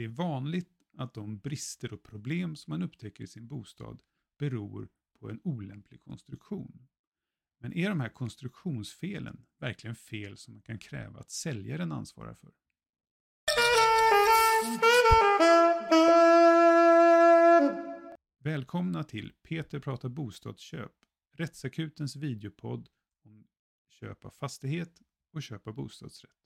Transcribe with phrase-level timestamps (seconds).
[0.00, 4.02] Det är vanligt att de brister och problem som man upptäcker i sin bostad
[4.38, 4.88] beror
[5.18, 6.88] på en olämplig konstruktion.
[7.58, 12.52] Men är de här konstruktionsfelen verkligen fel som man kan kräva att säljaren ansvarar för?
[18.38, 20.92] Välkomna till Peter pratar bostadsköp,
[21.32, 22.88] Rättsakutens videopodd
[23.24, 23.48] om
[23.88, 26.36] köp av fastighet och köp av bostadsrätt.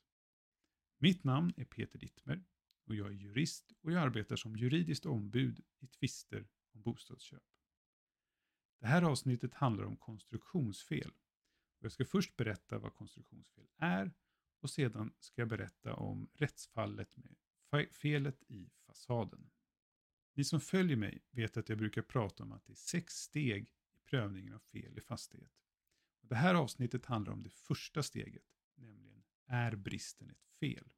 [0.99, 2.45] Mitt namn är Peter Dittmer
[2.85, 7.43] och jag är jurist och jag arbetar som juridiskt ombud i tvister om bostadsköp.
[8.81, 11.13] Det här avsnittet handlar om konstruktionsfel.
[11.79, 14.13] Jag ska först berätta vad konstruktionsfel är
[14.61, 17.37] och sedan ska jag berätta om rättsfallet med
[17.93, 19.51] felet i fasaden.
[20.35, 23.69] Ni som följer mig vet att jag brukar prata om att det är sex steg
[23.93, 25.53] i prövningen av fel i fastighet.
[26.21, 30.89] Det här avsnittet handlar om det första steget, nämligen är bristen ett fel?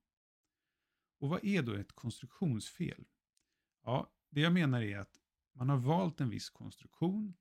[1.26, 3.04] Och vad är då ett konstruktionsfel?
[3.82, 5.20] Ja, det jag menar är att
[5.52, 7.34] man har valt en viss konstruktion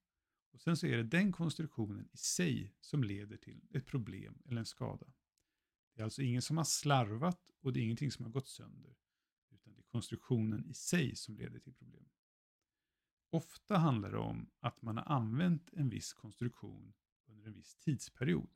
[0.52, 4.60] och sen så är det den konstruktionen i sig som leder till ett problem eller
[4.60, 5.06] en skada.
[5.94, 8.96] Det är alltså ingen som har slarvat och det är ingenting som har gått sönder.
[9.50, 12.10] Utan det är konstruktionen i sig som leder till problem.
[13.30, 16.94] Ofta handlar det om att man har använt en viss konstruktion
[17.26, 18.50] under en viss tidsperiod.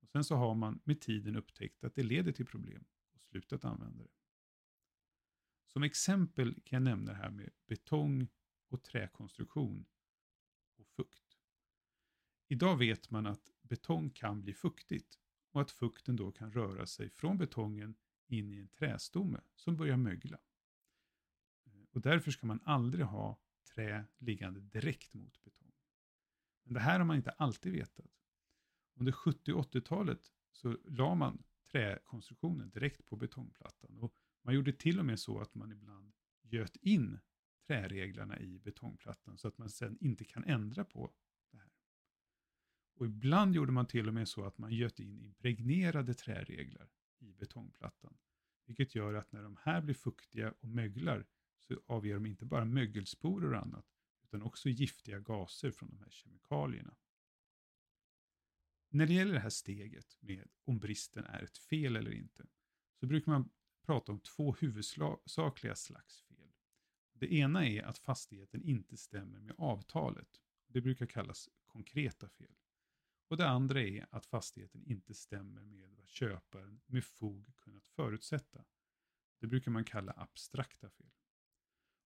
[0.00, 3.64] Och Sen så har man med tiden upptäckt att det leder till problem och slutat
[3.64, 4.19] använda det.
[5.72, 8.28] Som exempel kan jag nämna det här med betong
[8.68, 9.86] och träkonstruktion
[10.76, 11.38] och fukt.
[12.48, 15.18] Idag vet man att betong kan bli fuktigt
[15.50, 17.94] och att fukten då kan röra sig från betongen
[18.26, 20.38] in i en trästomme som börjar mögla.
[21.64, 23.40] Eh, och därför ska man aldrig ha
[23.74, 25.72] trä liggande direkt mot betong.
[26.62, 28.24] Men det här har man inte alltid vetat.
[28.94, 33.98] Under 70 och 80-talet så la man träkonstruktionen direkt på betongplattan.
[33.98, 37.18] Och man gjorde till och med så att man ibland göt in
[37.66, 41.12] träreglarna i betongplattan så att man sen inte kan ändra på
[41.50, 41.70] det här.
[42.94, 47.32] Och ibland gjorde man till och med så att man göt in impregnerade träreglar i
[47.32, 48.18] betongplattan.
[48.66, 51.26] Vilket gör att när de här blir fuktiga och möglar
[51.58, 53.86] så avger de inte bara mögelsporer och annat
[54.22, 56.96] utan också giftiga gaser från de här kemikalierna.
[58.88, 62.46] När det gäller det här steget med om bristen är ett fel eller inte
[63.00, 63.50] så brukar man
[63.82, 66.52] prata om två huvudsakliga slags fel.
[67.12, 70.40] Det ena är att fastigheten inte stämmer med avtalet.
[70.66, 72.54] Det brukar kallas konkreta fel.
[73.28, 78.64] Och det andra är att fastigheten inte stämmer med vad köparen med fog kunnat förutsätta.
[79.40, 81.10] Det brukar man kalla abstrakta fel.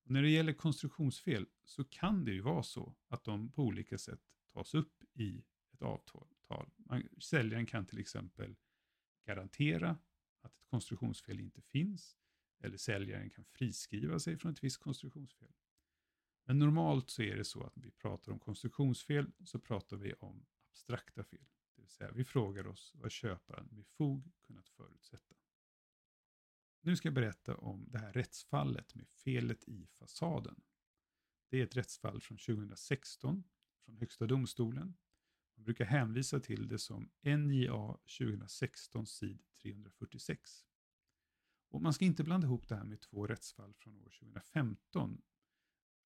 [0.05, 3.99] Och när det gäller konstruktionsfel så kan det ju vara så att de på olika
[3.99, 4.21] sätt
[4.53, 6.29] tas upp i ett avtal.
[6.77, 8.57] Man, säljaren kan till exempel
[9.27, 9.99] garantera
[10.45, 12.17] att ett konstruktionsfel inte finns,
[12.59, 15.53] eller säljaren kan friskriva sig från ett visst konstruktionsfel.
[16.45, 20.13] Men normalt så är det så att när vi pratar om konstruktionsfel så pratar vi
[20.13, 21.47] om abstrakta fel.
[21.75, 25.35] Det vill säga vi frågar oss vad köparen med fog kunnat förutsätta.
[26.81, 30.63] Nu ska jag berätta om det här rättsfallet med felet i fasaden.
[31.49, 33.45] Det är ett rättsfall från 2016
[33.85, 34.97] från Högsta domstolen.
[35.57, 40.65] Man brukar hänvisa till det som NJA 2016 sid 346.
[41.69, 45.23] Och man ska inte blanda ihop det här med två rättsfall från år 2015.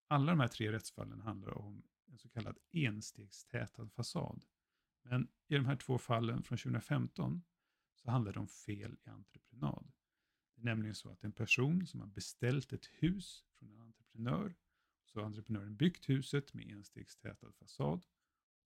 [0.08, 4.44] Alla de här tre rättsfallen handlar om en så kallad enstegstätad fasad.
[5.02, 7.42] Men i de här två fallen från 2015
[7.94, 9.92] så handlar det om fel i entreprenad.
[10.54, 14.54] Det är nämligen så att en person som har beställt ett hus från en entreprenör,
[15.04, 18.06] så har entreprenören byggt huset med enstegstätad fasad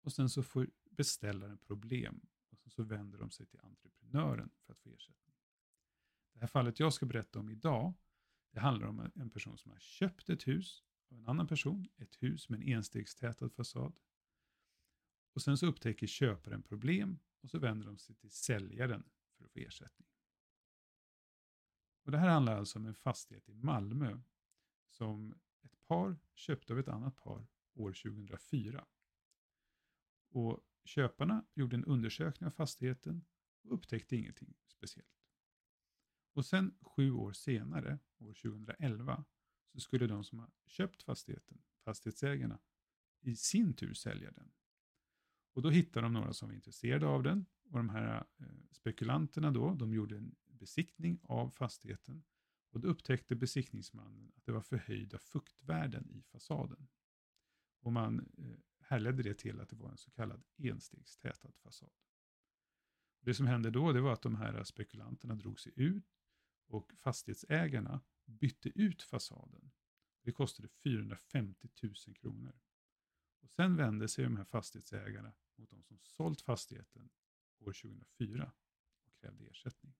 [0.02, 4.72] och sen så får beställaren problem och sen så vänder de sig till entreprenören för
[4.72, 5.34] att få ersättning.
[6.32, 7.94] Det här fallet jag ska berätta om idag,
[8.50, 12.22] det handlar om en person som har köpt ett hus av en annan person, ett
[12.22, 13.98] hus med en enstegstätad fasad.
[15.32, 19.04] Och sen så upptäcker köparen problem och så vänder de sig till säljaren
[19.36, 20.08] för att få ersättning.
[22.04, 24.20] Och Det här handlar alltså om en fastighet i Malmö
[24.88, 28.86] som ett par köpte av ett annat par år 2004.
[30.32, 33.24] Och Köparna gjorde en undersökning av fastigheten
[33.62, 35.08] och upptäckte ingenting speciellt.
[36.32, 39.24] Och sen sju år senare, år 2011,
[39.72, 42.58] så skulle de som har köpt fastigheten, fastighetsägarna,
[43.20, 44.52] i sin tur sälja den.
[45.52, 49.50] Och då hittade de några som var intresserade av den och de här eh, spekulanterna
[49.50, 52.24] då, de gjorde en besiktning av fastigheten
[52.70, 56.88] och då upptäckte besiktningsmannen att det var förhöjda fuktvärden i fasaden.
[57.80, 58.58] Och man eh,
[58.92, 61.90] härledde det till att det var en så kallad enstegstätad fasad.
[63.20, 66.04] Det som hände då det var att de här spekulanterna drog sig ut
[66.66, 69.70] och fastighetsägarna bytte ut fasaden.
[70.22, 72.60] Det kostade 450 000 kronor.
[73.40, 77.10] Och sen vände sig de här fastighetsägarna mot de som sålt fastigheten
[77.58, 78.52] år 2004
[79.04, 79.94] och krävde ersättning.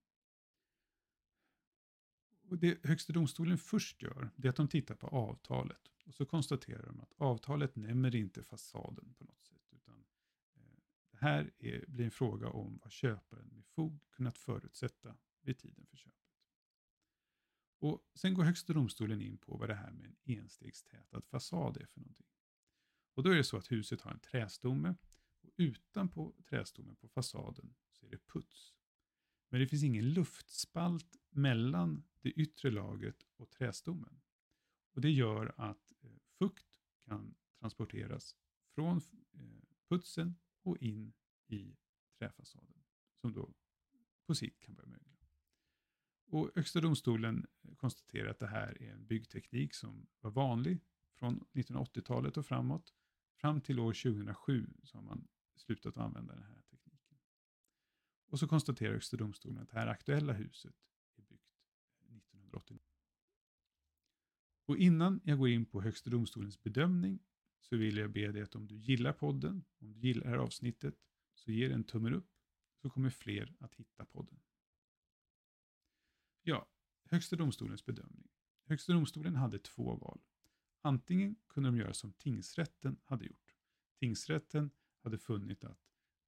[2.52, 5.88] Och det Högsta domstolen först gör, det är att de tittar på avtalet.
[6.04, 9.62] Och så konstaterar de att avtalet nämner inte fasaden på något sätt.
[9.70, 10.04] Utan
[10.54, 10.62] eh,
[11.10, 15.87] det här är, blir en fråga om vad köparen med fog kunnat förutsätta vid tiden
[15.87, 16.37] för köpet.
[17.78, 21.87] Och Sen går Högsta domstolen in på vad det här med en enstegstätad fasad är
[21.87, 22.26] för någonting.
[23.14, 24.94] Och då är det så att huset har en trästomme
[25.40, 28.75] och utanpå trästommen på fasaden så är det puts.
[29.49, 34.20] Men det finns ingen luftspalt mellan det yttre lagret och trästommen.
[34.92, 38.36] Och det gör att eh, fukt kan transporteras
[38.74, 39.00] från
[39.32, 39.40] eh,
[39.88, 41.12] putsen och in
[41.46, 41.76] i
[42.19, 42.84] träfasaden
[43.20, 43.54] som då
[44.26, 45.16] på sikt kan börja mögla.
[46.26, 50.80] Och Högsta domstolen eh, konstaterar att det här är en byggteknik som var vanlig
[51.14, 52.94] från 1980-talet och framåt.
[53.34, 57.18] Fram till år 2007 så har man slutat använda den här tekniken.
[58.26, 60.75] Och så konstaterar Högsta domstolen att det här aktuella huset
[62.58, 62.81] 1989.
[64.66, 67.19] Och innan jag går in på Högsta domstolens bedömning
[67.60, 70.37] så vill jag be dig att om du gillar podden, om du gillar det här
[70.37, 70.94] avsnittet,
[71.34, 72.31] så ge en tummen upp
[72.82, 74.40] så kommer fler att hitta podden.
[76.43, 76.69] Ja,
[77.04, 78.28] Högsta domstolens bedömning.
[78.64, 80.20] Högsta domstolen hade två val.
[80.81, 83.56] Antingen kunde de göra som tingsrätten hade gjort.
[83.99, 84.70] Tingsrätten
[85.02, 85.81] hade funnit att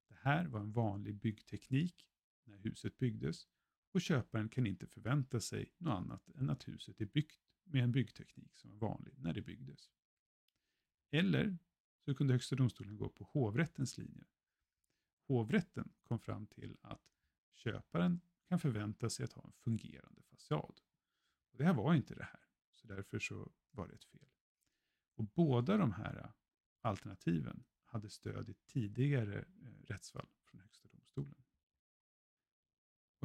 [0.07, 2.09] det här var en vanlig byggteknik
[2.43, 3.47] när huset byggdes
[3.95, 7.91] och köparen kan inte förvänta sig något annat än att huset är byggt med en
[7.91, 9.91] byggteknik som var vanlig när det byggdes.
[11.11, 11.57] Eller
[12.05, 14.25] så kunde Högsta domstolen gå på hovrättens linje.
[15.27, 17.13] Hovrätten kom fram till att
[17.53, 20.81] köparen kan förvänta sig att ha en fungerande fasad.
[21.51, 24.29] Och det här var inte det här, så därför så var det ett fel.
[25.15, 26.31] Och båda de här eh,
[26.81, 30.74] alternativen hade stöd i tidigare eh, rättsfall från Högsta domstolen.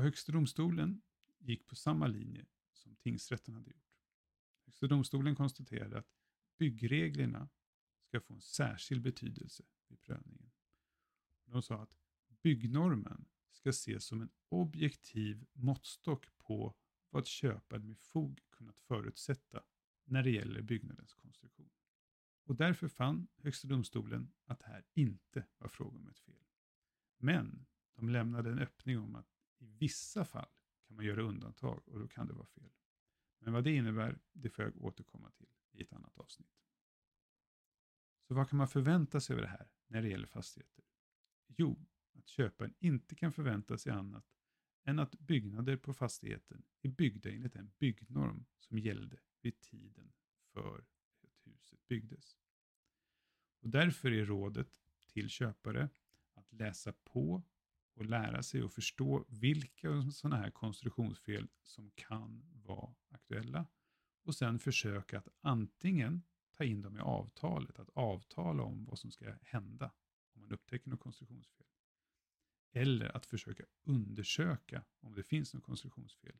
[0.00, 1.02] Och Högsta domstolen
[1.38, 3.94] gick på samma linje som tingsrätten hade gjort.
[4.64, 6.06] Högsta domstolen konstaterade att
[6.58, 7.49] byggreglerna
[8.02, 10.50] ska få en särskild betydelse vid prövningen.
[11.44, 11.97] De sa att
[12.43, 16.75] byggnormen ska ses som en objektiv måttstock på
[17.11, 19.62] vad köparen med fog kunnat förutsätta
[20.05, 21.70] när det gäller byggnadens konstruktion.
[22.44, 26.44] Och därför fann Högsta domstolen att det här inte var fråga om ett fel.
[27.17, 30.49] Men de lämnade en öppning om att i vissa fall
[30.87, 32.73] kan man göra undantag och då kan det vara fel.
[33.39, 36.61] Men vad det innebär, det får jag återkomma till i ett annat avsnitt.
[38.29, 40.85] Så vad kan man förvänta sig över det här när det gäller fastigheter?
[41.47, 44.27] Jo, att köparen inte kan förvänta sig annat
[44.85, 50.12] än att byggnader på fastigheten är byggda enligt den byggnorm som gällde vid tiden
[50.53, 50.85] för
[51.23, 52.37] att huset byggdes.
[53.61, 55.89] Och därför är rådet till köpare
[56.35, 57.43] att läsa på
[58.00, 63.67] och lära sig och förstå vilka sådana här konstruktionsfel som kan vara aktuella
[64.23, 69.11] och sen försöka att antingen ta in dem i avtalet, att avtala om vad som
[69.11, 69.93] ska hända
[70.35, 71.67] om man upptäcker något konstruktionsfel.
[72.73, 76.38] Eller att försöka undersöka om det finns något konstruktionsfel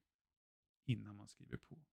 [0.85, 1.87] innan man skriver på.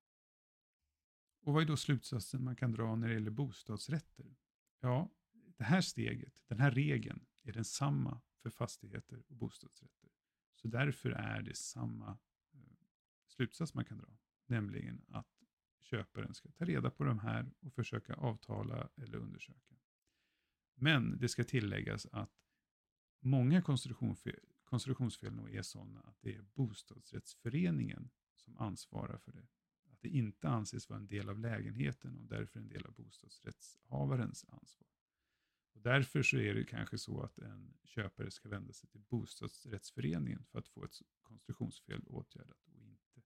[1.41, 4.35] Och vad är då slutsatsen man kan dra när det gäller bostadsrätter?
[4.79, 5.11] Ja,
[5.57, 10.09] det här steget, den här regeln, är densamma för fastigheter och bostadsrätter.
[10.55, 12.17] Så därför är det samma
[12.53, 12.59] eh,
[13.27, 15.43] slutsats man kan dra, nämligen att
[15.79, 19.75] köparen ska ta reda på de här och försöka avtala eller undersöka.
[20.75, 22.31] Men det ska tilläggas att
[23.19, 29.47] många konstruktionsfel, konstruktionsfel nog är sådana att det är bostadsrättsföreningen som ansvarar för det.
[29.91, 34.45] Att det inte anses vara en del av lägenheten och därför en del av bostadsrättshavarens
[34.47, 34.96] ansvar.
[35.77, 40.45] Och därför så är det kanske så att en köpare ska vända sig till bostadsrättsföreningen
[40.45, 43.21] för att få ett konstruktionsfel åtgärdat och inte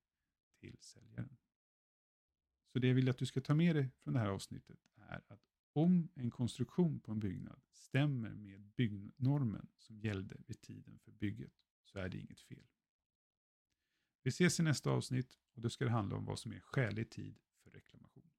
[0.59, 1.37] till säljaren.
[2.73, 5.21] Så det jag vill att du ska ta med dig från det här avsnittet är
[5.27, 5.41] att
[5.73, 11.53] om en konstruktion på en byggnad stämmer med byggnormen som gällde vid tiden för bygget
[11.83, 12.67] så är det inget fel.
[14.23, 17.09] Vi ses i nästa avsnitt och då ska det handla om vad som är skälig
[17.09, 18.31] tid för reklamation.